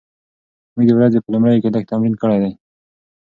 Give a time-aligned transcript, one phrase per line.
[0.73, 2.51] موږ د ورځې په لومړیو کې لږ تمرین کړی دی.